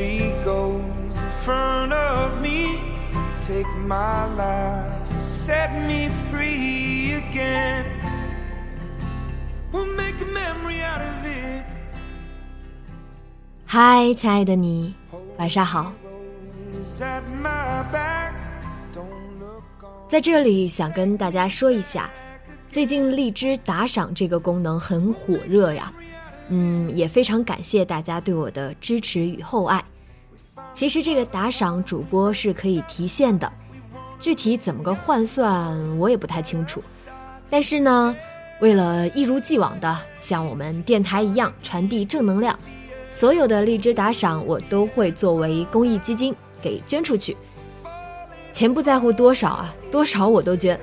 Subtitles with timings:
[0.00, 0.80] she goes
[1.20, 2.80] in front of me.
[3.42, 7.84] Take my life, set me free again.
[9.70, 11.64] We'll make a memory out of it.
[13.66, 14.94] 嗨，亲爱的你，
[15.36, 15.92] 晚上好。
[20.08, 22.08] 在这里想跟大家说一下，
[22.70, 25.92] 最近荔枝打赏这个功能很火热呀。
[26.48, 29.84] 嗯，也非常感谢大家对我的支持与厚爱。
[30.74, 33.52] 其实这个打赏主播是可以提现的，
[34.18, 36.82] 具体怎么个换算我也不太清楚。
[37.50, 38.16] 但是呢，
[38.60, 42.58] 为了一如既往的像我们电台一样传递正能量，
[43.12, 47.36] 所有的荔枝打赏我都会作为公益基金给捐出去。
[48.52, 50.78] 钱不在乎多少啊，多少我都捐，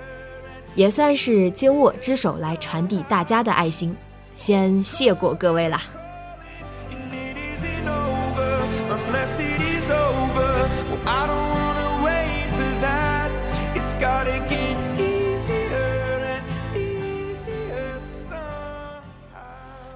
[0.75, 3.95] 也算是经我之手来传递大家的爱心。
[4.35, 5.81] 先谢过各位啦。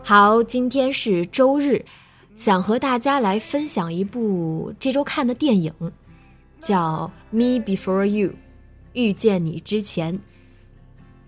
[0.03, 1.85] 好，今天是周日，
[2.35, 5.71] 想和大家来分享一部这周看的电影，
[6.59, 8.30] 叫《Me Before You》，
[8.93, 10.20] 遇见你之前。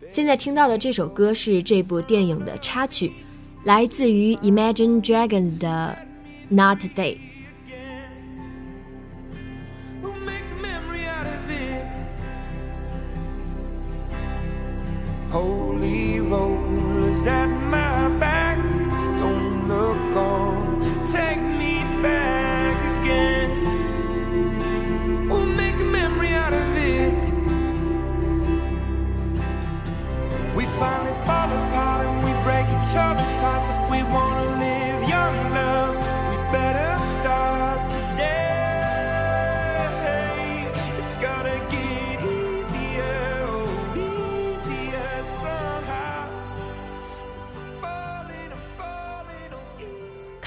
[0.10, 3.12] 现在听到的这首歌是这部电影的插曲，
[3.64, 5.96] 来自于 Imagine Dragons 的
[6.54, 7.16] 《Not Today》。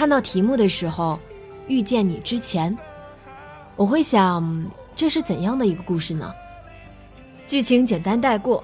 [0.07, 1.19] 看到题目的时候，
[1.67, 2.79] 遇见你之前，
[3.75, 6.33] 我会想这是怎样的一个故事呢？
[7.49, 8.63] 剧情简单带过，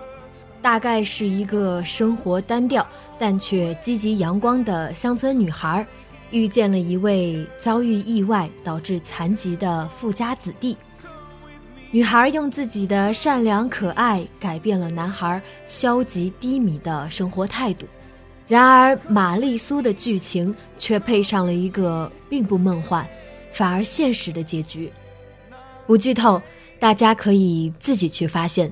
[0.62, 2.86] 大概是一个生活单调
[3.19, 5.84] 但却积极阳光的乡村女孩，
[6.31, 10.76] 遇见了一位遭遇意外导致残疾的富家子弟。
[11.91, 17.84] 女孩用自己的善良可爱改变了男孩消极低迷的生活态度。
[18.52, 23.08] 然而，玛丽苏的剧情却配上了一个并不梦幻，
[23.50, 24.92] 反而现实的结局。
[25.86, 26.38] 不剧透，
[26.78, 28.70] 大家可以自己去发现。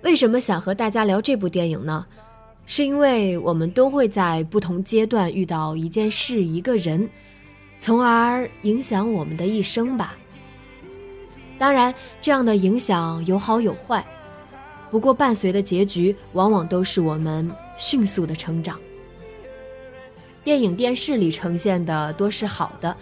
[0.00, 2.06] 为什么想和大家聊这部电影呢？
[2.64, 7.06] 是因为我们都会在不同阶段遇到一件事、一个人，
[7.78, 10.16] 从而影响我们的一生吧。
[11.58, 14.02] 当然，这样的影响有好有坏。
[14.96, 17.46] 不过，伴随的结局往往都是我们
[17.76, 18.80] 迅速的成长。
[20.42, 22.96] 电影、电视里呈现的多是好的，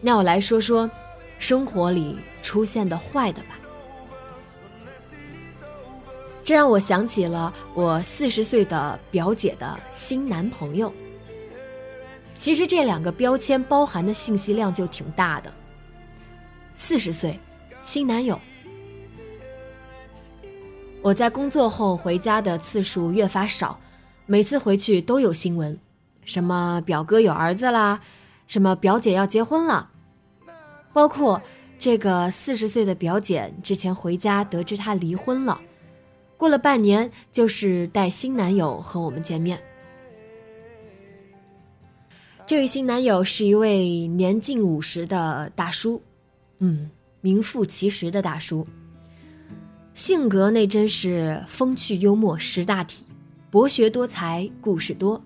[0.00, 0.88] 那我来说说
[1.40, 3.58] 生活里出现的坏的吧。
[6.44, 10.94] 这让我想起了我四十岁的表姐的新男朋友。
[12.38, 15.52] 其实这两个标签包含的信息量就挺大的。
[16.76, 17.36] 四十岁，
[17.82, 18.38] 新男友。
[21.04, 23.78] 我在工作后回家的次数越发少，
[24.24, 25.78] 每次回去都有新闻，
[26.24, 28.00] 什么表哥有儿子啦，
[28.46, 29.90] 什么表姐要结婚了，
[30.94, 31.42] 包括
[31.78, 35.60] 这个四十岁的表姐之前回家得知她离婚了，
[36.38, 39.62] 过了半年就是带新男友和我们见面。
[42.46, 46.02] 这位新男友是一位年近五十的大叔，
[46.60, 46.90] 嗯，
[47.20, 48.66] 名副其实的大叔。
[49.94, 53.04] 性格那真是风趣幽默识大体，
[53.48, 55.22] 博学多才，故事多。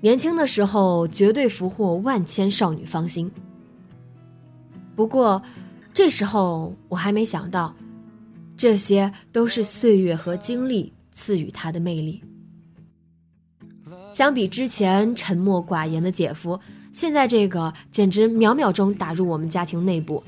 [0.00, 3.28] 年轻的时候绝对俘获万千少女芳心。
[4.94, 5.42] 不过，
[5.92, 7.74] 这时候我还没想到，
[8.56, 12.22] 这些都是岁月和经历赐予他的魅力。
[14.12, 16.58] 相比之前沉默寡言的姐夫，
[16.92, 20.22] 现在这个简直秒秒钟打入我们家庭内部，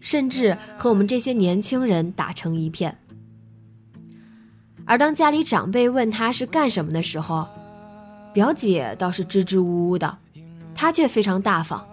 [0.00, 2.96] 甚至和我们这些年轻人打成一片。
[4.88, 7.46] 而当家里长辈问他是干什么的时候，
[8.32, 10.16] 表姐倒是支支吾吾的，
[10.74, 11.86] 她却非常大方。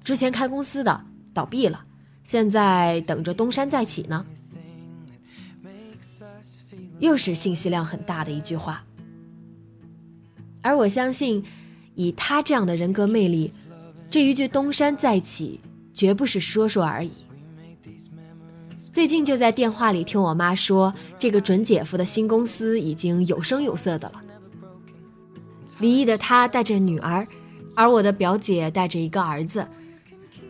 [0.00, 1.82] 之前开公司的倒闭了，
[2.22, 4.24] 现在等着东山再起呢。
[7.00, 8.84] 又是信息量很大的一句话。
[10.62, 11.44] 而我相信，
[11.96, 13.50] 以他这样的人格魅力，
[14.08, 15.60] 这一句东山再起
[15.92, 17.23] 绝不是说说而已。
[18.94, 24.22] 最近就在电话里听我妈说，这个准姐夫的新公司已经有声有色的了。
[25.80, 27.26] 离异的他带着女儿，
[27.74, 29.66] 而我的表姐带着一个儿子，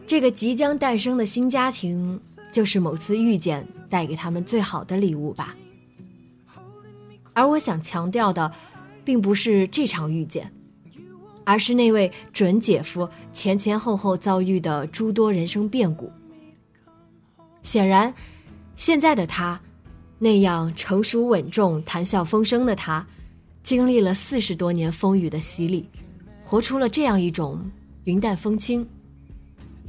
[0.06, 2.20] 这个即将诞生的新家庭，
[2.52, 5.56] 就是某次遇见带给他们最好的礼物吧。
[7.32, 8.52] 而我想强调的，
[9.06, 10.52] 并不是这场遇见，
[11.44, 16.12] 而是那位准姐夫前前后后遭遇的诸多人生变故。
[17.62, 18.14] 显然。
[18.76, 19.60] 现在的他，
[20.18, 23.06] 那样成熟稳重、谈笑风生的他，
[23.62, 25.88] 经历了四十多年风雨的洗礼，
[26.44, 27.60] 活出了这样一种
[28.04, 28.86] 云淡风轻。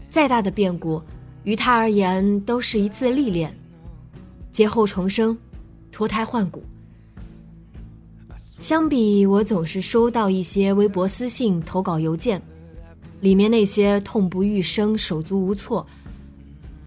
[0.10, 1.02] 再大的变故，
[1.44, 3.54] 于他而言都是一次历练，
[4.52, 5.38] 劫后重生，
[5.92, 6.64] 脱胎换骨。
[8.60, 12.42] 相比我总是收到一些微博私信、投稿邮件，
[13.20, 15.86] 里面那些痛不欲生、手足无措，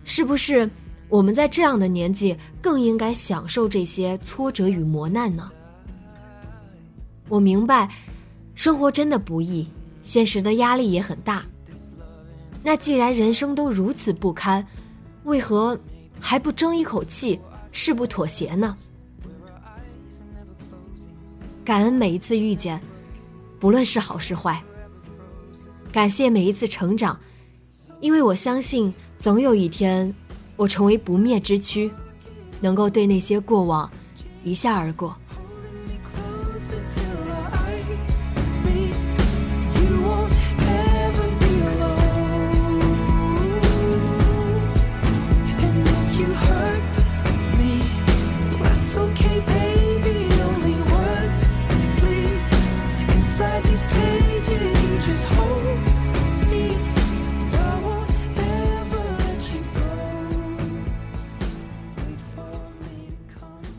[0.05, 0.69] 是不是？
[1.09, 5.51] 我们在这样的年纪，更应该享受这些挫折与磨难呢。
[7.29, 7.89] 我明白，
[8.55, 9.67] 生活真的不易，
[10.03, 11.45] 现实的压力也很大。
[12.63, 14.67] 那既然人生都如此不堪，
[15.25, 15.79] 为何
[16.21, 17.41] 还不争一口气，
[17.73, 18.77] 誓不妥协呢？
[21.65, 22.79] 感恩每一次遇见，
[23.59, 24.63] 不论是好是坏。
[25.91, 27.19] 感谢每一次成长，
[28.01, 30.15] 因为我相信，总有一天。
[30.59, 31.89] 我成为不灭之躯，
[32.61, 33.89] 能够对那些过往
[34.43, 35.17] 一笑而过。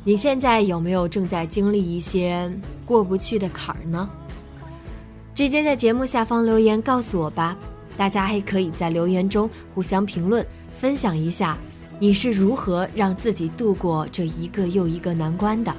[0.09, 2.51] 你现在有没有正在经历一些
[2.83, 4.09] 过不去的坎儿呢？
[5.35, 7.55] 直接在节目下方留言告诉我吧。
[7.95, 10.43] 大家还可以在留言中互相评论，
[10.75, 11.55] 分享一下
[11.99, 15.71] 你是如何让自己度过这一个又一个难关的。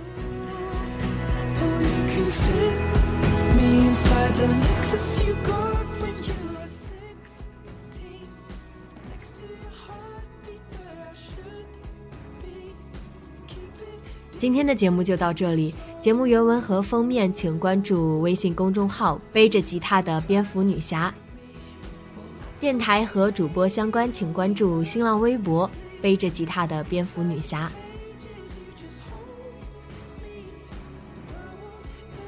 [14.41, 15.75] 今天的节目就到这里。
[16.01, 21.13] 节目原文和封面，请关注微信公众号“背着吉他的蝙蝠女侠”。
[22.59, 25.70] 电台和主播相关，请关注新浪微博
[26.01, 27.70] “背着吉他的蝙蝠女侠”。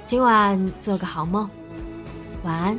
[0.07, 1.49] 今晚做个好梦，
[2.45, 2.79] 晚安。